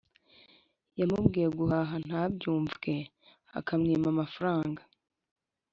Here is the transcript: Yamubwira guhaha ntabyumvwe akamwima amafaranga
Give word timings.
Yamubwira 0.99 1.49
guhaha 1.59 1.95
ntabyumvwe 2.05 2.93
akamwima 3.59 4.07
amafaranga 4.13 4.81